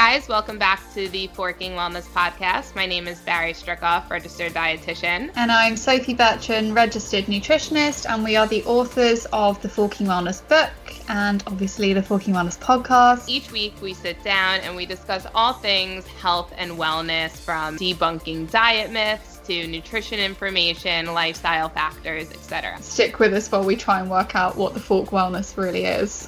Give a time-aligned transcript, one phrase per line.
[0.00, 0.28] guys.
[0.28, 2.74] Welcome back to the Forking Wellness Podcast.
[2.74, 5.30] My name is Barry Strickoff, registered dietitian.
[5.36, 10.40] And I'm Sophie Bertrand, registered nutritionist, and we are the authors of the Forking Wellness
[10.48, 10.70] book
[11.10, 13.28] and obviously the Forking Wellness podcast.
[13.28, 18.50] Each week we sit down and we discuss all things health and wellness from debunking
[18.50, 22.80] diet myths to nutrition information, lifestyle factors, etc.
[22.80, 26.26] Stick with us while we try and work out what the Fork Wellness really is.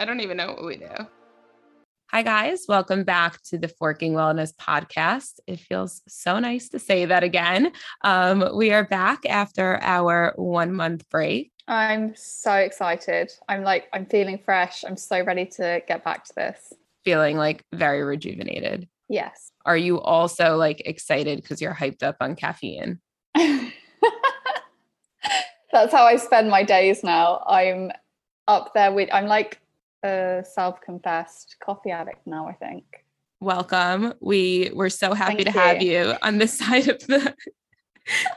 [0.00, 0.88] I don't even know what we do.
[2.10, 2.64] Hi, guys.
[2.66, 5.40] Welcome back to the Forking Wellness Podcast.
[5.46, 7.72] It feels so nice to say that again.
[8.00, 11.52] Um, we are back after our one month break.
[11.68, 13.30] I'm so excited.
[13.46, 14.84] I'm like, I'm feeling fresh.
[14.86, 16.72] I'm so ready to get back to this.
[17.04, 18.88] Feeling like very rejuvenated.
[19.10, 19.52] Yes.
[19.66, 23.00] Are you also like excited because you're hyped up on caffeine?
[23.34, 23.74] That's
[25.92, 27.44] how I spend my days now.
[27.46, 27.92] I'm
[28.48, 29.60] up there with, I'm like
[30.02, 32.84] a self-confessed coffee addict now i think
[33.40, 35.60] welcome we we're so happy Thank to you.
[35.60, 37.34] have you on this side of the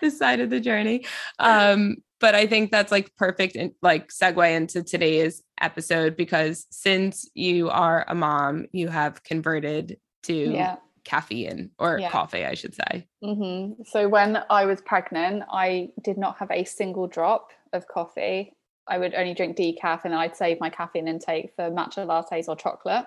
[0.01, 1.05] this side of the journey
[1.39, 7.29] um but i think that's like perfect and like segue into today's episode because since
[7.33, 10.75] you are a mom you have converted to yeah.
[11.05, 12.09] caffeine or yeah.
[12.09, 13.81] coffee i should say mm-hmm.
[13.85, 18.53] so when i was pregnant i did not have a single drop of coffee
[18.87, 22.55] I would only drink decaf and I'd save my caffeine intake for matcha lattes or
[22.55, 23.05] chocolate.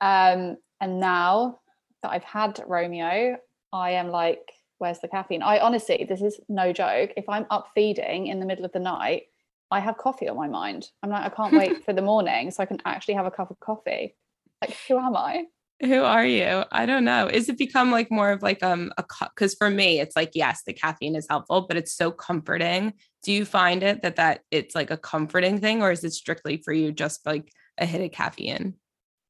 [0.00, 1.60] Um, and now
[2.02, 3.36] that I've had Romeo,
[3.72, 5.42] I am like, where's the caffeine?
[5.42, 7.12] I honestly, this is no joke.
[7.16, 9.24] If I'm up feeding in the middle of the night,
[9.70, 10.90] I have coffee on my mind.
[11.02, 13.50] I'm like, I can't wait for the morning so I can actually have a cup
[13.50, 14.14] of coffee.
[14.60, 15.44] Like, who am I?
[15.82, 16.64] Who are you?
[16.70, 17.26] I don't know.
[17.26, 20.62] Is it become like more of like um a because for me it's like yes,
[20.64, 22.92] the caffeine is helpful, but it's so comforting.
[23.22, 26.56] Do you find it that that it's like a comforting thing, or is it strictly
[26.56, 28.74] for you just like a hit of caffeine?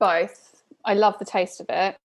[0.01, 0.63] Both.
[0.85, 1.97] I love the taste of it,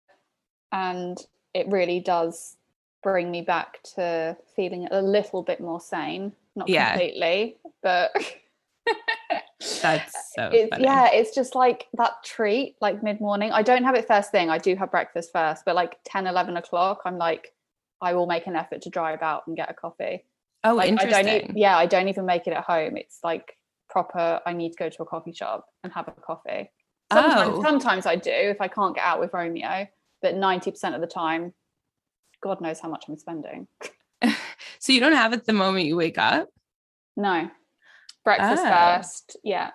[0.71, 1.17] and
[1.53, 2.57] it really does
[3.03, 6.33] bring me back to feeling a little bit more sane.
[6.55, 6.91] Not yeah.
[6.91, 8.11] completely, but
[9.81, 13.51] That's so yeah, it's just like that treat, like mid morning.
[13.51, 14.49] I don't have it first thing.
[14.49, 17.53] I do have breakfast first, but like 10, 11 o'clock, I'm like,
[18.01, 20.25] I will make an effort to drive out and get a coffee.
[20.63, 21.13] Oh, like, interesting.
[21.13, 22.97] I don't yeah, I don't even make it at home.
[22.97, 23.57] It's like
[23.89, 24.41] proper.
[24.45, 26.71] I need to go to a coffee shop and have a coffee.
[27.11, 27.63] Sometimes, oh.
[27.63, 29.87] sometimes I do if I can't get out with Romeo,
[30.21, 31.53] but 90% of the time,
[32.41, 33.67] God knows how much I'm spending.
[34.79, 36.49] so you don't have it the moment you wake up?
[37.15, 37.49] No,
[38.25, 38.69] breakfast oh.
[38.69, 39.37] first.
[39.43, 39.71] Yeah.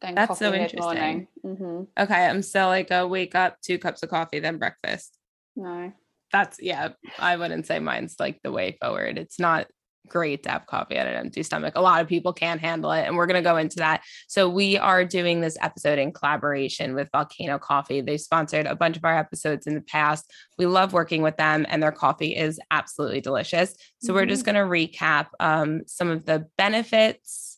[0.00, 1.28] Then That's so interesting.
[1.44, 1.82] Mm-hmm.
[1.98, 2.26] Okay.
[2.26, 5.16] I'm still like a wake up, two cups of coffee, then breakfast.
[5.54, 5.92] No.
[6.32, 6.90] That's yeah.
[7.18, 9.18] I wouldn't say mine's like the way forward.
[9.18, 9.66] It's not
[10.08, 11.74] great to have coffee at an empty stomach.
[11.76, 13.06] A lot of people can't handle it.
[13.06, 14.02] And we're going to go into that.
[14.28, 18.00] So, we are doing this episode in collaboration with Volcano Coffee.
[18.00, 20.30] They sponsored a bunch of our episodes in the past.
[20.58, 23.74] We love working with them, and their coffee is absolutely delicious.
[24.00, 24.14] So, mm-hmm.
[24.14, 24.56] we're just mm-hmm.
[24.56, 27.55] going to recap um, some of the benefits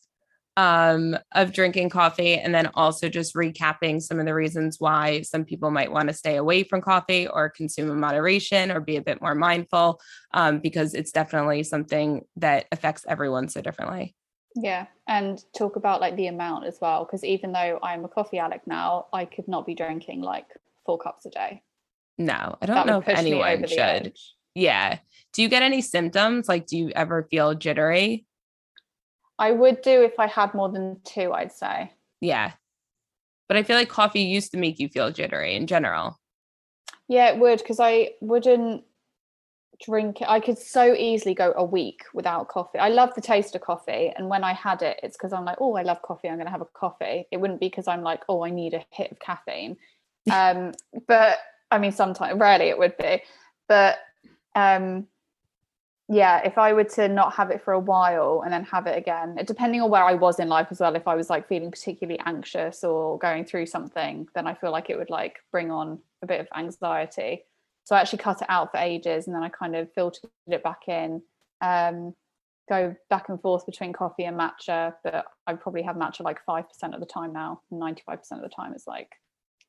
[0.59, 5.45] um, of drinking coffee and then also just recapping some of the reasons why some
[5.45, 9.01] people might want to stay away from coffee or consume in moderation or be a
[9.01, 10.01] bit more mindful
[10.33, 14.13] um, because it's definitely something that affects everyone so differently.
[14.53, 18.39] Yeah, and talk about like the amount as well because even though I'm a coffee
[18.39, 20.47] addict now, I could not be drinking like
[20.85, 21.61] four cups a day.
[22.17, 24.13] No, I don't that know if anyone should.
[24.55, 24.99] Yeah.
[25.31, 26.49] Do you get any symptoms?
[26.49, 28.25] Like, do you ever feel jittery?
[29.39, 31.93] I would do if I had more than two, I'd say.
[32.21, 32.51] Yeah.
[33.47, 36.19] But I feel like coffee used to make you feel jittery in general.
[37.07, 38.83] Yeah, it would because I wouldn't
[39.83, 40.29] drink it.
[40.29, 42.79] I could so easily go a week without coffee.
[42.79, 44.13] I love the taste of coffee.
[44.15, 46.27] And when I had it, it's because I'm like, oh, I love coffee.
[46.27, 47.25] I'm going to have a coffee.
[47.31, 49.77] It wouldn't be because I'm like, oh, I need a hit of caffeine.
[50.31, 50.73] Um,
[51.07, 51.39] but
[51.71, 53.23] I mean, sometimes, rarely it would be.
[53.67, 53.97] But
[54.53, 55.07] um,
[56.11, 58.97] yeah, if I were to not have it for a while and then have it
[58.97, 61.69] again, depending on where I was in life as well, if I was like feeling
[61.69, 65.99] particularly anxious or going through something, then I feel like it would like bring on
[66.23, 67.45] a bit of anxiety.
[67.83, 70.63] So I actually cut it out for ages and then I kind of filtered it
[70.63, 71.21] back in.
[71.61, 72.15] Um,
[72.67, 76.65] go back and forth between coffee and matcha, but I probably have matcha like 5%
[76.93, 77.61] of the time now.
[77.71, 79.11] 95% of the time is like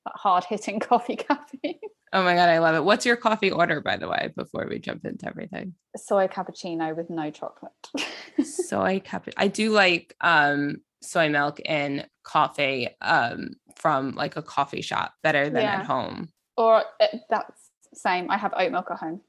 [0.06, 1.79] hard hitting coffee caffeine.
[2.12, 2.85] Oh my god, I love it.
[2.85, 5.75] What's your coffee order, by the way, before we jump into everything?
[5.97, 7.73] Soy cappuccino with no chocolate.
[8.44, 9.35] soy cappuccino.
[9.37, 15.49] I do like um soy milk in coffee um from like a coffee shop better
[15.49, 15.81] than yeah.
[15.81, 16.29] at home.
[16.56, 18.31] Or uh, that's same.
[18.31, 19.20] I have oat milk at home.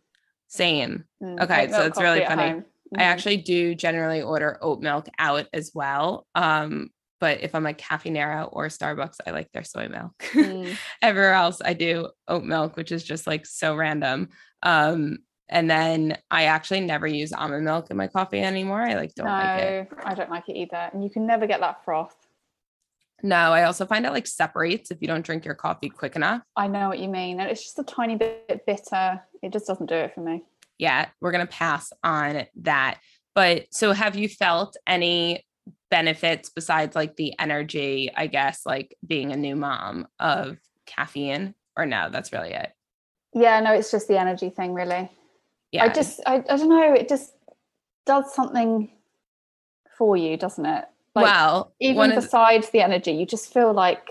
[0.48, 1.06] Same.
[1.24, 2.52] Mm, okay, so it's really funny.
[2.52, 3.00] Mm-hmm.
[3.00, 6.28] I actually do generally order oat milk out as well.
[6.36, 6.90] Um
[7.22, 10.12] but if I'm like Caffè Nero or Starbucks, I like their soy milk.
[10.34, 10.76] Mm.
[11.04, 14.30] Everywhere else, I do oat milk, which is just like so random.
[14.64, 18.82] Um, and then I actually never use almond milk in my coffee anymore.
[18.82, 19.90] I like don't no, like it.
[20.04, 20.90] I don't like it either.
[20.92, 22.16] And you can never get that froth.
[23.22, 26.42] No, I also find it like separates if you don't drink your coffee quick enough.
[26.56, 27.40] I know what you mean.
[27.40, 29.22] And it's just a tiny bit bitter.
[29.44, 30.42] It just doesn't do it for me.
[30.80, 32.98] Yeah, we're gonna pass on that.
[33.36, 35.46] But so have you felt any
[35.92, 40.58] benefits besides like the energy, I guess, like being a new mom of
[40.88, 41.54] caffeine?
[41.78, 42.72] Or no, that's really it.
[43.34, 45.10] Yeah, no, it's just the energy thing, really.
[45.72, 45.84] Yeah.
[45.84, 46.94] I just, I, I don't know.
[46.94, 47.34] It just
[48.06, 48.90] does something
[49.98, 50.86] for you, doesn't it?
[51.14, 54.10] Like, well, even of the- besides the energy, you just feel like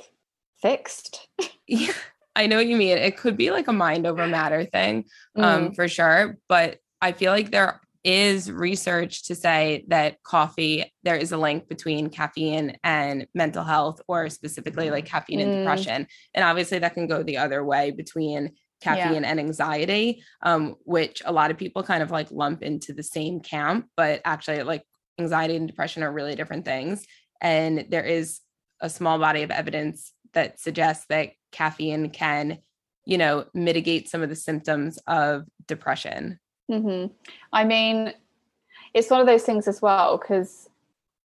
[0.63, 1.27] fixed.
[1.73, 1.93] Yeah,
[2.35, 2.99] I know what you mean.
[2.99, 5.05] It could be like a mind over matter thing,
[5.39, 5.45] Mm.
[5.45, 6.37] um, for sure.
[6.49, 11.69] But I feel like there is research to say that coffee, there is a link
[11.69, 15.57] between caffeine and mental health, or specifically like caffeine and Mm.
[15.59, 16.07] depression.
[16.35, 18.51] And obviously that can go the other way between Yeah.
[18.81, 23.03] caffeine and anxiety, um, which a lot of people kind of like lump into the
[23.03, 24.83] same camp, but actually like
[25.19, 27.07] anxiety and depression are really different things.
[27.43, 28.41] And there is
[28.81, 32.59] a small body of evidence that suggests that caffeine can,
[33.05, 36.39] you know, mitigate some of the symptoms of depression.
[36.71, 37.07] Hmm
[37.53, 38.15] I mean,
[38.95, 40.69] it's one of those things as well because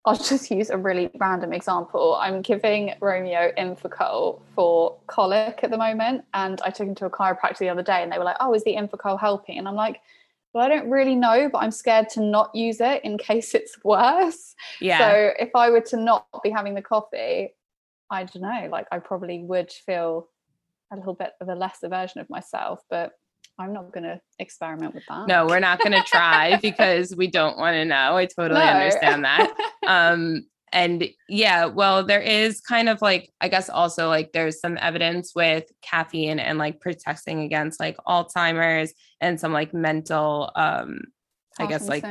[0.05, 2.17] I'll just use a really random example.
[2.19, 7.09] I'm giving Romeo Infacol for colic at the moment, and I took him to a
[7.09, 9.75] chiropractor the other day, and they were like, "Oh, is the Infacol helping?" And I'm
[9.75, 10.01] like,
[10.53, 13.83] "Well, I don't really know, but I'm scared to not use it in case it's
[13.83, 14.97] worse." Yeah.
[14.97, 17.53] So if I were to not be having the coffee,
[18.09, 20.27] I don't know, like I probably would feel
[20.91, 23.13] a little bit of a lesser version of myself, but
[23.61, 25.27] I'm not going to experiment with that.
[25.27, 28.17] no, we're not going to try because we don't want to know.
[28.17, 28.65] I totally No.
[28.67, 29.53] understand that.
[29.87, 34.77] Um, and yeah, well, there is kind of like, I guess also like there's some
[34.79, 40.99] evidence with caffeine and like protecting against like Alzheimer's and some like mental, um,
[41.59, 42.05] I guess like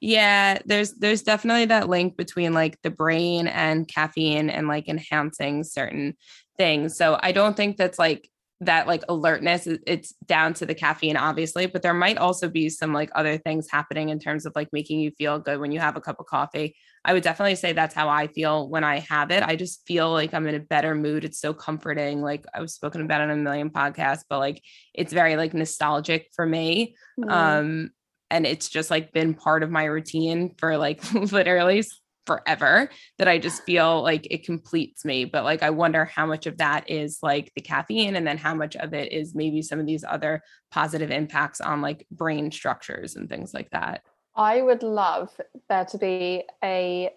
[0.00, 5.62] Yeah, there's there's definitely that link between like the brain and caffeine and like enhancing
[5.64, 6.16] certain
[6.58, 6.96] things.
[6.96, 8.28] So I don't think that's like
[8.62, 12.92] that like alertness it's down to the caffeine obviously, but there might also be some
[12.92, 15.96] like other things happening in terms of like making you feel good when you have
[15.96, 16.76] a cup of coffee.
[17.04, 19.42] I would definitely say that's how I feel when I have it.
[19.42, 21.24] I just feel like I'm in a better mood.
[21.24, 22.20] It's so comforting.
[22.20, 24.62] Like I've spoken about it on a million podcasts, but like
[24.92, 27.30] it's very like nostalgic for me Mm.
[27.32, 27.90] um
[28.30, 31.02] and it's just like been part of my routine for like
[31.32, 31.82] literally
[32.26, 32.88] forever
[33.18, 36.58] that i just feel like it completes me but like i wonder how much of
[36.58, 39.86] that is like the caffeine and then how much of it is maybe some of
[39.86, 44.02] these other positive impacts on like brain structures and things like that
[44.36, 45.28] I would love
[45.68, 47.10] there to be a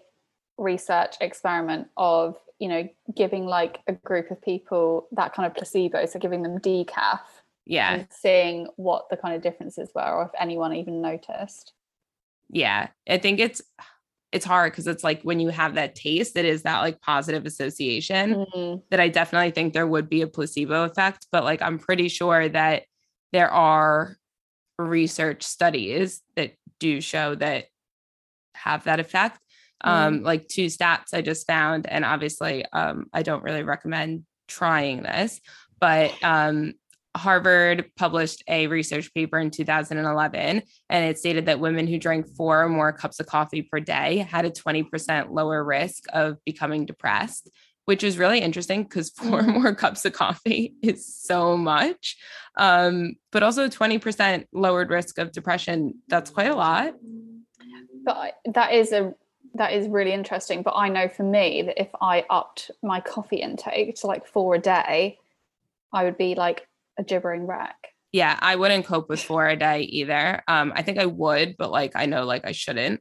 [0.58, 6.04] research experiment of, you know, giving like a group of people that kind of placebo,
[6.06, 7.20] so giving them decaf
[7.66, 11.72] yeah and seeing what the kind of differences were or if anyone even noticed.
[12.50, 13.62] yeah i think it's
[14.34, 17.46] it's hard because it's like when you have that taste it is that like positive
[17.46, 18.82] association Mm.
[18.90, 22.48] that I definitely think there would be a placebo effect, but like I'm pretty sure
[22.48, 22.82] that
[23.32, 24.16] there are
[24.78, 27.66] research studies that do show that
[28.54, 29.38] have that effect.
[29.82, 35.02] Um, like two stats I just found, and obviously um, I don't really recommend trying
[35.02, 35.40] this,
[35.78, 36.74] but um,
[37.16, 42.62] Harvard published a research paper in 2011, and it stated that women who drank four
[42.62, 47.50] or more cups of coffee per day had a 20% lower risk of becoming depressed,
[47.84, 49.62] which is really interesting because four Mm.
[49.62, 52.16] more cups of coffee is so much.
[52.56, 55.94] Um, but also 20% lowered risk of depression.
[56.08, 56.94] That's quite a lot.
[58.04, 59.14] But that is a
[59.56, 60.62] that is really interesting.
[60.62, 64.56] But I know for me that if I upped my coffee intake to like four
[64.56, 65.18] a day,
[65.92, 66.66] I would be like
[66.98, 67.76] a gibbering wreck.
[68.12, 70.42] Yeah, I wouldn't cope with four a day either.
[70.46, 73.00] Um, I think I would, but like I know like I shouldn't.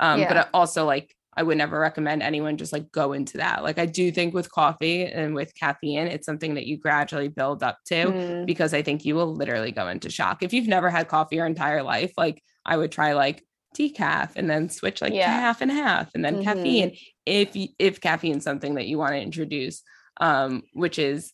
[0.00, 0.42] Um, but Yeah.
[0.42, 3.64] I also like I would never recommend anyone just like go into that.
[3.64, 7.62] Like I do think with coffee and with caffeine, it's something that you gradually build
[7.64, 8.46] up to Mm.
[8.46, 10.42] because I think you will literally go into shock.
[10.44, 13.42] If you've never had coffee your entire life, like I would try like
[13.76, 15.28] decaf and then switch like Yeah.
[15.28, 16.44] half and half and then Mhm.
[16.44, 16.96] caffeine
[17.26, 19.82] if you, if caffeine's something that you want to introduce
[20.20, 21.32] um which is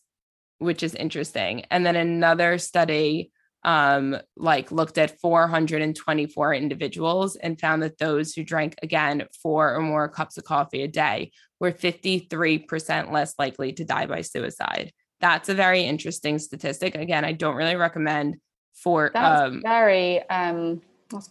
[0.61, 1.65] which is interesting.
[1.71, 3.31] And then another study
[3.63, 9.81] um like looked at 424 individuals and found that those who drank again four or
[9.81, 14.91] more cups of coffee a day were 53% less likely to die by suicide.
[15.19, 16.95] That's a very interesting statistic.
[16.95, 18.37] Again, I don't really recommend
[18.73, 21.29] for That's um very um that's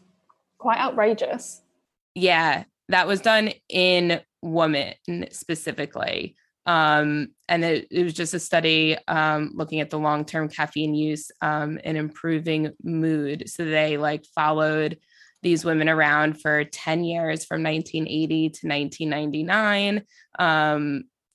[0.59, 1.63] quite outrageous.
[2.15, 4.95] yeah, that was done in women
[5.31, 6.37] specifically.
[6.67, 10.95] Um, and it, it, was just a study um, looking at the long term caffeine
[10.95, 13.49] use um, and improving mood.
[13.49, 14.99] So they like followed
[15.43, 20.03] these women around for 10 years from 1980 to 1999.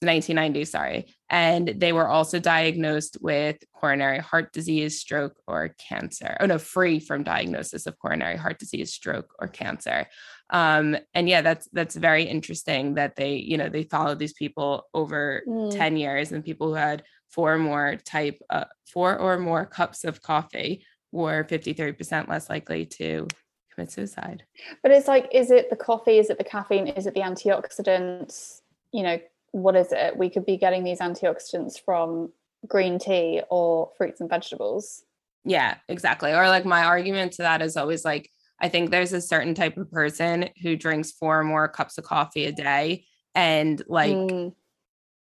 [0.06, 1.06] Um, 1990, sorry.
[1.30, 6.38] And they were also diagnosed with coronary heart disease, stroke, or cancer.
[6.40, 10.08] Oh, no, free from diagnosis of coronary heart disease, stroke, or cancer.
[10.50, 14.88] Um, and yeah, that's that's very interesting that they, you know, they followed these people
[14.94, 15.76] over mm.
[15.76, 20.04] 10 years and people who had four or more type uh, four or more cups
[20.04, 23.28] of coffee were 53% less likely to
[23.74, 24.44] commit suicide.
[24.84, 26.20] But it's like, is it the coffee?
[26.20, 26.88] Is it the caffeine?
[26.88, 28.62] Is it the antioxidants?
[28.92, 29.20] You know,
[29.56, 30.18] what is it?
[30.18, 32.34] We could be getting these antioxidants from
[32.68, 35.04] green tea or fruits and vegetables.
[35.46, 36.34] Yeah, exactly.
[36.34, 39.78] Or like my argument to that is always like, I think there's a certain type
[39.78, 44.54] of person who drinks four or more cups of coffee a day and like mm.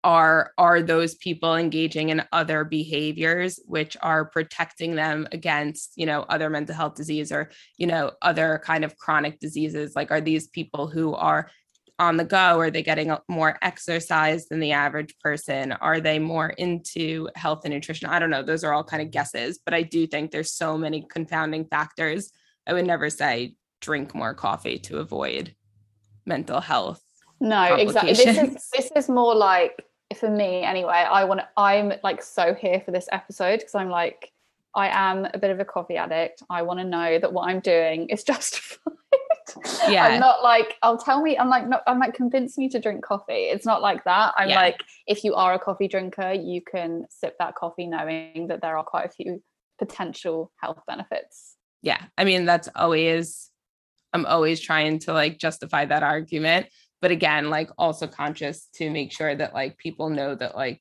[0.02, 6.22] are are those people engaging in other behaviors which are protecting them against, you know,
[6.22, 10.48] other mental health disease or, you know, other kind of chronic diseases like are these
[10.48, 11.50] people who are
[11.98, 12.58] on the go?
[12.58, 15.72] Are they getting more exercise than the average person?
[15.72, 18.08] Are they more into health and nutrition?
[18.08, 18.42] I don't know.
[18.42, 22.32] Those are all kind of guesses, but I do think there's so many confounding factors.
[22.66, 25.54] I would never say drink more coffee to avoid
[26.24, 27.02] mental health.
[27.40, 28.12] No, exactly.
[28.12, 29.84] This is this is more like
[30.16, 30.92] for me anyway.
[30.92, 34.30] I want I'm like so here for this episode because I'm like
[34.74, 36.42] I am a bit of a coffee addict.
[36.48, 38.94] I want to know that what I'm doing is justified
[39.88, 40.04] yeah.
[40.04, 43.04] i'm not like i'll tell me i'm like not i'm like convince me to drink
[43.04, 43.44] coffee.
[43.52, 44.34] It's not like that.
[44.36, 44.56] I'm yeah.
[44.56, 48.76] like if you are a coffee drinker you can sip that coffee knowing that there
[48.76, 49.42] are quite a few
[49.78, 51.56] potential health benefits.
[51.82, 52.02] Yeah.
[52.16, 53.50] I mean that's always
[54.12, 56.66] i'm always trying to like justify that argument.
[57.00, 60.80] But again like also conscious to make sure that like people know that like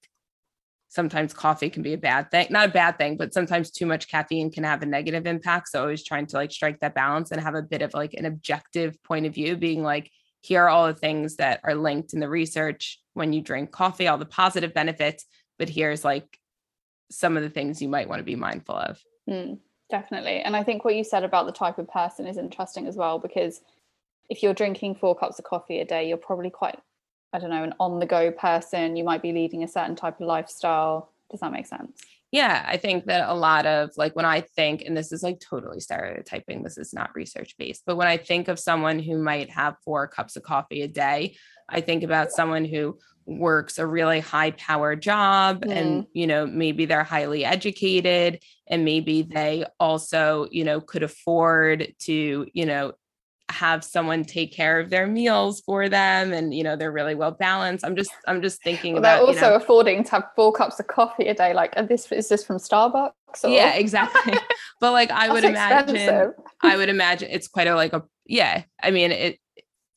[0.91, 4.09] sometimes coffee can be a bad thing not a bad thing but sometimes too much
[4.09, 5.69] caffeine can have a negative impact.
[5.69, 8.25] So always trying to like strike that balance and have a bit of like an
[8.25, 12.19] objective point of view being like here are all the things that are linked in
[12.19, 12.99] the research.
[13.13, 15.25] When you drink coffee all the positive benefits
[15.57, 16.37] but here's like
[17.09, 18.99] some of the things you might want to be mindful of.
[19.29, 20.41] Mm, definitely.
[20.41, 23.17] And i think what you said about the type of person is interesting as well
[23.17, 23.61] because
[24.29, 26.79] if you're drinking four cups of coffee a day you're probably quite
[27.33, 30.19] I don't know, an on the go person, you might be leading a certain type
[30.19, 31.11] of lifestyle.
[31.29, 32.01] Does that make sense?
[32.31, 35.39] Yeah, I think that a lot of like when I think, and this is like
[35.39, 39.49] totally stereotyping, this is not research based, but when I think of someone who might
[39.49, 41.35] have four cups of coffee a day,
[41.67, 45.71] I think about someone who works a really high power job mm.
[45.71, 51.93] and you know maybe they're highly educated and maybe they also you know could afford
[51.99, 52.91] to you know
[53.51, 57.31] have someone take care of their meals for them and you know they're really well
[57.31, 57.85] balanced.
[57.85, 60.51] I'm just i'm just thinking well, about they're also you know, affording to have four
[60.51, 63.11] cups of coffee a day like this is this from starbucks
[63.43, 63.49] or?
[63.49, 64.33] yeah exactly.
[64.79, 68.89] But like i would imagine i would imagine it's quite a like a yeah i
[68.89, 69.39] mean it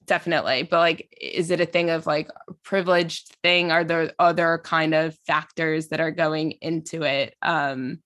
[0.07, 0.65] definitely.
[0.65, 2.29] But like is it a thing of like
[2.63, 3.73] privileged thing?
[3.73, 7.35] Are there other kind of factors that are going into it?
[7.41, 8.01] Um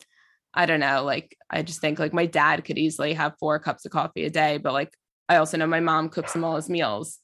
[0.55, 1.05] I don't know.
[1.05, 4.31] Like, I just think like my dad could easily have four cups of coffee a
[4.31, 4.93] day, but like
[5.29, 7.19] I also know my mom cooks him all his meals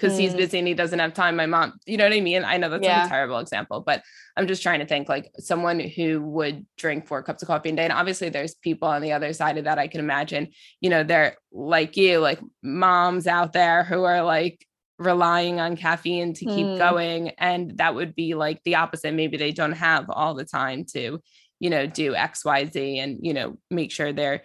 [0.00, 0.20] because mm.
[0.20, 1.36] he's busy and he doesn't have time.
[1.36, 2.44] My mom, you know what I mean?
[2.44, 2.98] I know that's yeah.
[2.98, 4.02] like a terrible example, but
[4.36, 7.76] I'm just trying to think like someone who would drink four cups of coffee a
[7.76, 7.84] day.
[7.84, 10.48] And obviously there's people on the other side of that I can imagine,
[10.80, 14.66] you know, they're like you, like moms out there who are like
[14.98, 16.78] relying on caffeine to keep mm.
[16.78, 17.30] going.
[17.30, 19.14] And that would be like the opposite.
[19.14, 21.20] Maybe they don't have all the time to,
[21.58, 24.44] you know, do XYZ and, you know, make sure they're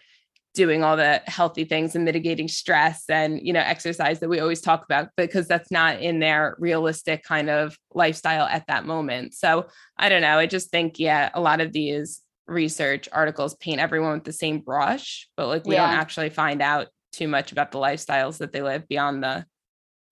[0.55, 4.61] doing all the healthy things and mitigating stress and you know exercise that we always
[4.61, 9.33] talk about because that's not in their realistic kind of lifestyle at that moment.
[9.33, 10.39] So i don't know.
[10.39, 14.59] I just think yeah a lot of these research articles paint everyone with the same
[14.59, 15.87] brush but like we yeah.
[15.87, 19.43] don't actually find out too much about the lifestyles that they live beyond the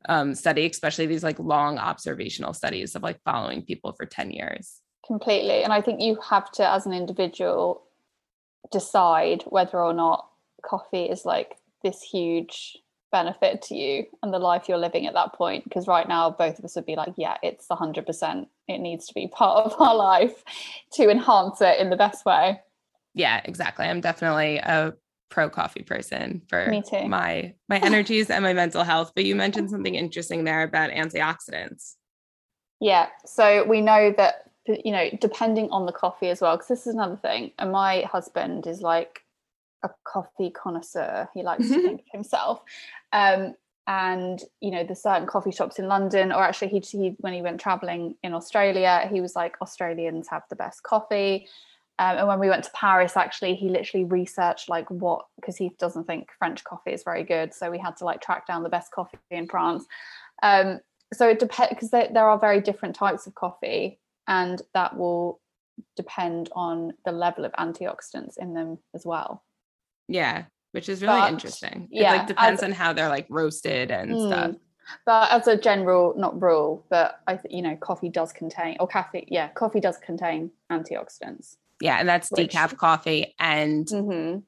[0.09, 4.81] um, study especially these like long observational studies of like following people for 10 years.
[5.05, 5.63] Completely.
[5.63, 7.83] And i think you have to as an individual
[8.71, 10.27] decide whether or not
[10.63, 12.77] coffee is like this huge
[13.13, 16.58] benefit to you and the life you're living at that point because right now both
[16.58, 19.96] of us would be like yeah it's 100% it needs to be part of our
[19.96, 20.43] life
[20.91, 22.60] to enhance it in the best way.
[23.13, 23.86] Yeah exactly.
[23.86, 24.93] I'm definitely a
[25.29, 27.08] pro coffee person for Me too.
[27.08, 31.96] my my energies and my mental health but you mentioned something interesting there about antioxidants.
[32.79, 36.88] Yeah so we know that you know depending on the coffee as well because this
[36.88, 39.23] is another thing and my husband is like
[39.83, 41.29] a coffee connoisseur.
[41.33, 42.61] He likes to think of himself.
[43.11, 43.55] Um,
[43.87, 47.41] and you know the certain coffee shops in london or actually he, he when he
[47.41, 51.47] went traveling in australia he was like australians have the best coffee
[51.99, 55.71] um, and when we went to paris actually he literally researched like what because he
[55.79, 58.69] doesn't think french coffee is very good so we had to like track down the
[58.69, 59.85] best coffee in france
[60.43, 60.79] um,
[61.13, 65.41] so it depends because there are very different types of coffee and that will
[65.95, 69.43] depend on the level of antioxidants in them as well
[70.13, 71.88] yeah which is really But, interesting.
[71.91, 74.27] yeah, it like depends as- on how they're like roasted and Mm.
[74.27, 74.55] stuff.
[75.05, 78.88] But as a general, not rule, but I, think you know, coffee does contain, or
[78.88, 81.58] caffeine, yeah, coffee does contain antioxidants.
[81.79, 84.39] Yeah, and that's Which- decaf coffee and Mm-hmm.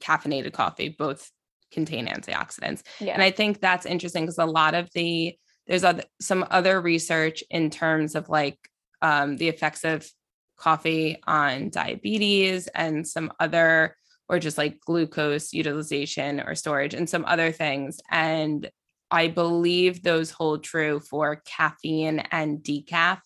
[0.00, 1.30] caffeinated coffee both
[1.72, 2.82] contain antioxidants.
[3.00, 3.14] Yeah.
[3.14, 5.34] And I think that's interesting because a lot of the
[5.66, 8.58] there's other, some other research in terms of like
[9.02, 10.06] um, the effects of
[10.56, 13.96] coffee on diabetes and some other
[14.30, 17.98] or just like glucose utilization or storage and some other things.
[18.10, 18.70] And
[19.10, 23.18] I believe those hold true for caffeine and decaf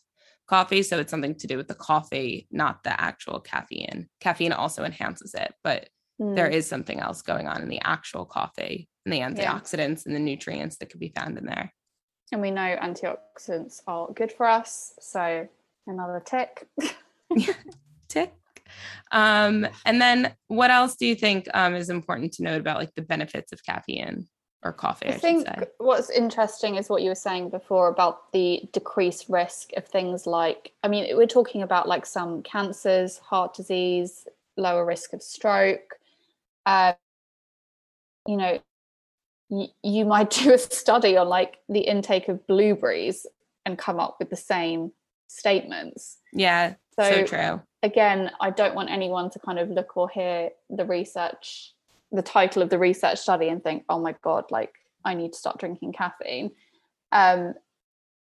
[0.49, 0.83] coffee.
[0.83, 4.09] So it's something to do with the coffee, not the actual caffeine.
[4.21, 5.89] Caffeine also enhances it, but
[6.21, 6.37] Mm.
[6.37, 9.29] there is something else going on in the actual coffee and the Yeah.
[9.29, 11.75] antioxidants and the nutrients that could be found in there.
[12.33, 14.95] and we know antioxidants are good for us.
[15.01, 15.49] So
[15.87, 16.67] another tick.
[18.09, 18.33] Tick.
[19.12, 22.95] Um, and then what else do you think um, is important to note about like
[22.95, 24.28] the benefits of caffeine
[24.62, 25.09] or coffee?
[25.09, 29.71] I, I think what's interesting is what you were saying before about the decreased risk
[29.76, 34.26] of things like, I mean, we're talking about like some cancers, heart disease,
[34.57, 35.99] lower risk of stroke.
[36.66, 36.95] Uh,
[38.26, 38.59] you know,
[39.50, 43.26] y- you might do a study on like the intake of blueberries
[43.66, 44.93] and come up with the same
[45.28, 46.19] statements.
[46.33, 47.62] Yeah, So, so true.
[47.85, 51.73] Again, I don't want anyone to kind of look or hear the research,
[52.11, 54.73] the title of the research study, and think, "Oh my god, like
[55.05, 56.51] I need to start drinking caffeine."
[57.12, 57.55] Um,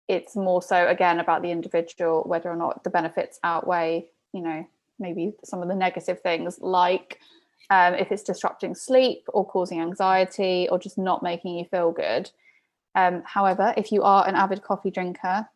[0.08, 4.68] it's more so again about the individual, whether or not the benefits outweigh, you know,
[5.00, 7.20] maybe some of the negative things, like
[7.70, 12.30] um, if it's disrupting sleep or causing anxiety or just not making you feel good.
[12.94, 15.48] Um, however, if you are an avid coffee drinker,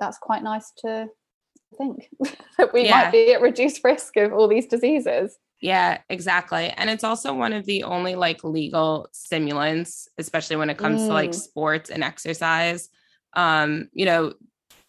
[0.00, 1.10] that's quite nice to
[1.76, 2.08] think
[2.58, 3.04] that we Yeah.
[3.04, 5.36] might be at reduced risk of all these diseases.
[5.60, 6.70] Yeah, exactly.
[6.70, 11.12] And it's also one of the only like legal stimulants, especially when it comes to
[11.12, 11.34] like Mm.
[11.34, 12.88] sports and exercise.
[13.34, 14.34] Um, you know,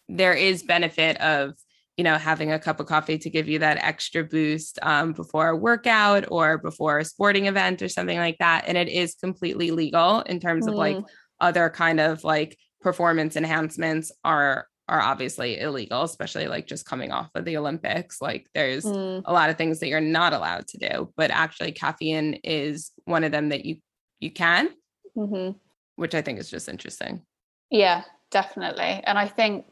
[0.08, 1.54] there is benefit of,
[1.96, 5.48] you know, having a cup of coffee to give you that extra boost um, before
[5.48, 8.64] a workout or before a sporting event or something like that.
[8.68, 11.04] And it is completely legal in terms of like Mm.
[11.40, 17.30] other kind of like performance enhancements are are obviously illegal, especially like just coming off
[17.36, 18.20] of the Olympics.
[18.20, 19.22] Like there's Mm.
[19.24, 23.24] a lot of things that you're not allowed to do but actually caffeine is one
[23.24, 23.76] of them that you
[24.18, 24.70] you can
[25.16, 25.54] Mhm.
[25.96, 27.22] which i think is just interesting
[27.70, 29.00] Yeah, definitely.
[29.06, 29.66] And I think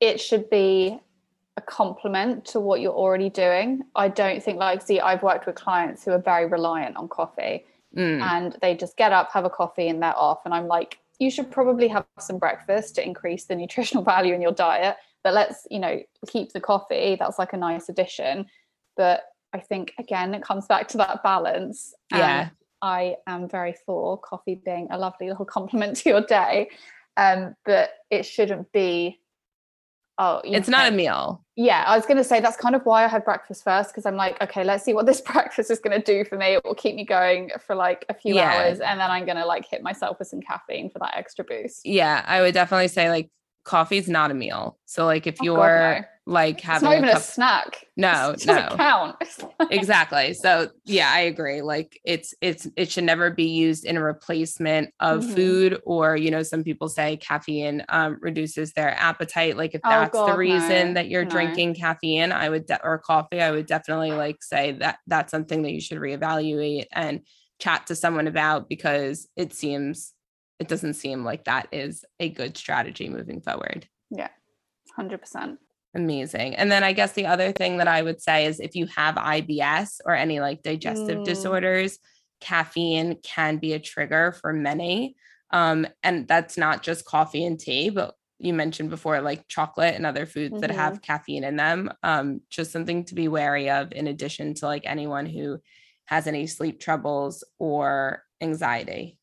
[0.00, 1.00] it should be
[1.56, 3.82] a complement to what you're already doing.
[3.96, 7.64] I don't think, like, see, I've worked with clients who are very reliant on coffee
[7.96, 10.40] Mm, and they just get up, have a coffee, and they're off.
[10.44, 14.42] And I'm like, you should probably have some breakfast to increase the nutritional value in
[14.42, 14.96] your diet.
[15.24, 17.16] But let's, you know, keep the coffee.
[17.18, 18.46] That's like a nice addition.
[18.96, 21.94] But I think, again, it comes back to that balance.
[22.12, 22.48] and yeah
[22.82, 26.70] I am very for coffee being a lovely little complement to your day.
[27.16, 29.20] Um, but it shouldn't be.
[30.18, 33.04] Oh, it's not a meal yeah, I was going to say that's kind of why
[33.04, 35.98] I have breakfast first because I'm like, okay, let's see what this breakfast is going
[35.98, 36.52] to do for me.
[36.52, 38.50] It will keep me going for like a few Yeah.
[38.50, 41.44] hours, and then I'm going to like hit myself with some caffeine for that extra
[41.44, 41.80] boost.
[41.84, 43.30] yeah i would definitely say like
[43.66, 46.04] coffee is not a meal so like if Oh, God, you're no.
[46.28, 47.86] like It's having not even a a snack.
[47.96, 48.76] No, it doesn't no.
[48.76, 49.16] count.
[49.70, 54.02] Exactly so yeah i agree like it's it's it should never be used in a
[54.02, 55.34] replacement of Mhm.
[55.34, 59.90] food or you know some people say caffeine um, reduces their appetite like if Oh,
[59.90, 63.50] that's God, the reason no, that you're drinking caffeine i would de- or coffee i
[63.50, 67.22] would definitely like say that that's something that you should reevaluate and
[67.58, 70.12] chat to someone about because it seems
[70.58, 74.28] it doesn't seem like that is a good strategy moving forward Yeah,
[74.94, 75.58] Hundred percent.
[75.94, 76.56] Amazing.
[76.56, 79.14] And then I guess the other thing that I would say is if you have
[79.14, 81.24] IBS or any like digestive Mm.
[81.24, 81.98] disorders,
[82.40, 85.16] caffeine can be a trigger for many.
[85.50, 90.04] Um, and that's not just coffee and tea, but you mentioned before like chocolate and
[90.04, 91.90] other foods that have caffeine in them.
[92.02, 95.58] Um, just something to be wary of in addition to like anyone who
[96.06, 99.15] has any sleep troubles or anxiety.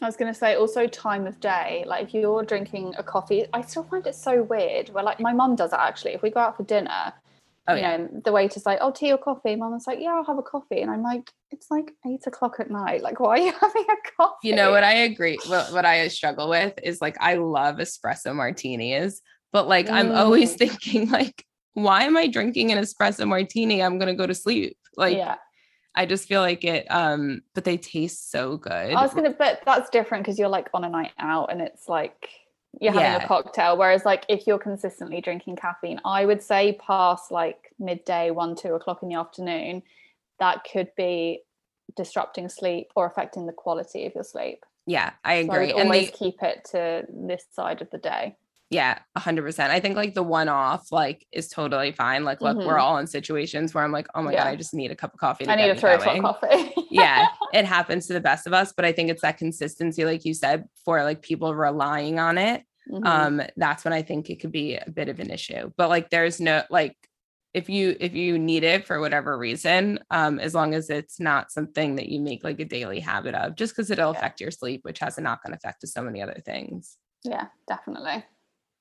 [0.00, 1.84] I was going to say also time of day.
[1.86, 4.90] Like if you're drinking a coffee, I still find it so weird.
[4.90, 6.12] Where like my mum does it actually.
[6.12, 7.12] If we go out for dinner,
[7.70, 7.96] Oh, you yeah.
[7.98, 10.42] know, the waiter's like, "Oh, tea or coffee?" Mum was like, "Yeah, I'll have a
[10.42, 13.02] coffee," and I'm like, "It's like eight o'clock at night.
[13.02, 15.38] Like, why are you having a coffee?" You know what I agree.
[15.46, 19.20] What, what I struggle with is like I love espresso martinis,
[19.52, 20.58] but like I'm always Mm.
[20.58, 23.82] thinking like, why am I drinking an espresso martini?
[23.82, 24.78] I'm gonna go to sleep.
[24.96, 25.34] Like yeah,
[25.94, 26.86] I just feel like it.
[26.90, 28.92] Um, but they taste so good.
[28.92, 31.88] I was gonna, but that's different because you're like on a night out and it's
[31.88, 32.28] like
[32.80, 33.24] you're having Yeah.
[33.24, 33.76] a cocktail.
[33.76, 38.74] Whereas, like, if you're consistently drinking caffeine, I would say past like midday, one, two
[38.74, 39.82] o'clock in the afternoon,
[40.38, 41.42] that could be
[41.96, 44.64] disrupting sleep or affecting the quality of your sleep.
[44.86, 45.66] yeah, I So I agree.
[45.66, 48.36] would and always the keep it to this side of the day.
[48.70, 49.72] Yeah, hundred percent.
[49.72, 52.24] I think like the one off like is totally fine.
[52.24, 52.80] Like, look, we're Mhm.
[52.82, 55.20] all in situations where I'm like, oh my god, I just need a cup of
[55.20, 55.44] coffee.
[55.46, 56.74] To I need a o'clock coffee.
[56.90, 60.24] yeah, it happens to the best of us, but I think it's that consistency, like
[60.24, 62.62] you said, for like people relying on it.
[62.90, 63.06] Mhm.
[63.06, 66.08] um that's when i think it could be a bit of an issue but like
[66.08, 66.96] there's no like
[67.52, 71.52] if you if you need it for whatever reason um as long as it's not
[71.52, 74.18] something that you make like a daily habit of just because it'll Yeah.
[74.18, 78.24] affect your sleep which has a knock-on effect to so many other things yeah, definitely.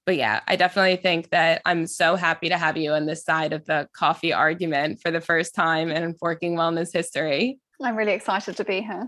[0.07, 3.53] But yeah i definitely think that i'm so happy to have you on this side
[3.53, 8.57] of the coffee argument for the first time in forking wellness history I'm really excited
[8.57, 9.07] to be here.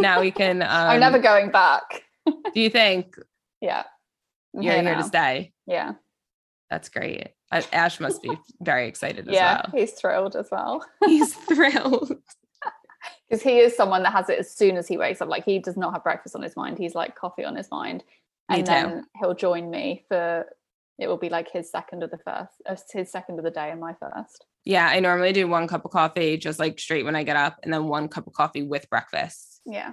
[0.00, 2.02] now we can um I'm never going back.
[2.26, 3.14] do you think
[3.60, 3.84] Yeah.
[4.56, 4.98] I'm you're here now.
[4.98, 5.92] to stay Yeah.
[6.70, 9.34] that's great ash must be very excited as well.
[9.34, 9.62] Yeah.
[9.72, 10.84] well He's thrilled as well.
[11.04, 12.12] he's thrilled
[13.28, 15.28] because he is someone that has it as soon as he wakes up.
[15.28, 16.78] Like he does not have breakfast on his mind.
[16.78, 18.02] He's like coffee on his mind,
[18.50, 20.46] and then he'll join me for.
[20.98, 23.70] It will be like his second of the first, uh, his second of the day,
[23.70, 24.44] and my first.
[24.66, 27.58] Yeah, I normally do one cup of coffee just like straight when I get up,
[27.62, 29.62] and then one cup of coffee with breakfast.
[29.64, 29.92] Yeah,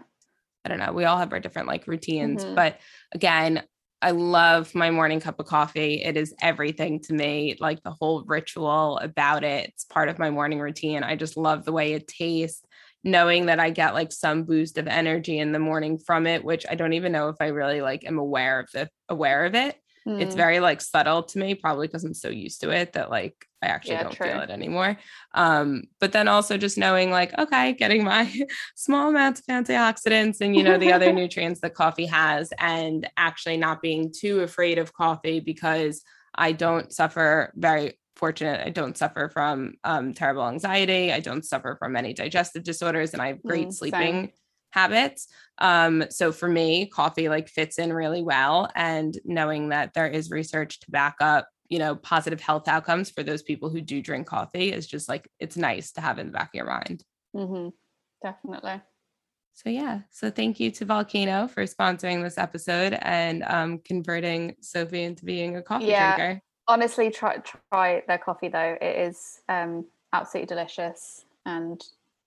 [0.65, 0.91] I don't know.
[0.91, 2.55] We all have our different like routines, Mhm.
[2.55, 2.79] but
[3.13, 3.63] again,
[4.01, 6.03] I love my morning cup of coffee.
[6.03, 9.69] It is everything to me, like the whole ritual about it.
[9.69, 11.03] It's part of my morning routine.
[11.03, 12.61] I just love the way it tastes,
[13.07, 16.65] knowing that I get like some boost of energy in the morning from it, which
[16.69, 19.77] I don't even know if I really like am aware of the aware of it.
[20.17, 23.09] It's Mm, very like subtle to me, probably because I'm so used to it that
[23.11, 24.97] like I actually Yeah, don't feel it anymore.
[25.33, 28.31] Um, but then also just knowing like, okay, getting my
[28.75, 33.57] small amounts of antioxidants and you know the other nutrients that coffee has, and actually
[33.57, 36.01] not being too afraid of coffee because
[36.35, 38.65] I don't suffer very fortunate.
[38.65, 41.11] I don't suffer from um, terrible anxiety.
[41.13, 43.79] I don't suffer from any digestive disorders, and I have great Mm, same.
[43.79, 44.31] sleeping
[44.71, 45.27] habits.
[45.59, 48.69] Um, so for me, coffee like fits in really well.
[48.75, 53.23] And knowing that there is research to back up, you know, positive health outcomes for
[53.23, 56.33] those people who do drink coffee is just like it's nice to have in the
[56.33, 57.03] back of your mind.
[57.33, 57.73] mhm,
[58.21, 58.81] definitely.
[59.53, 65.03] So yeah, so thank you to Volcano for sponsoring this episode and um, converting Sophie
[65.03, 66.15] into being a coffee Yeah.
[66.15, 66.41] drinker.
[66.67, 67.37] Honestly, try
[67.71, 68.77] try their coffee though.
[68.81, 71.81] It is um, absolutely delicious, and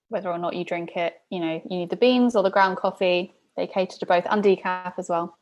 [0.09, 2.76] whether or not you drink it, you know, you need the beans or the ground
[2.76, 3.33] coffee.
[3.57, 5.37] They cater to both and decaf as well.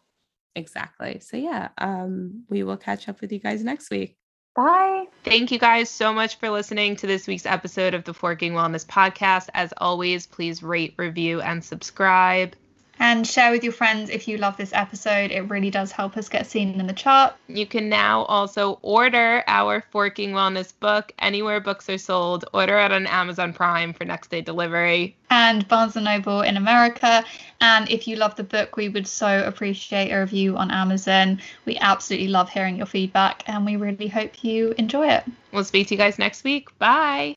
[0.55, 1.21] Exactly.
[1.21, 4.17] So yeah, um, we will catch up with you guys next week.
[4.55, 5.07] Bye.
[5.25, 8.85] Thank you guys so much for listening to this week's episode of the Forking Wellness
[8.85, 9.49] Podcast.
[9.55, 12.57] As always, please rate, review, and subscribe.
[13.01, 15.31] And share with your friends if you love this episode.
[15.31, 17.35] It really does help us get seen in the chart.
[17.47, 22.45] You can now also order our Forking Wellness book anywhere books are sold.
[22.53, 25.17] Order it on Amazon Prime for next day delivery.
[25.31, 27.25] and Barnes and Noble in America.
[27.61, 31.41] And if you love the book, we would so appreciate a review on Amazon.
[31.67, 35.25] We absolutely love hearing your feedback and we really hope you enjoy it.
[35.53, 36.77] We'll speak to you guys next week.
[36.79, 37.35] Bye.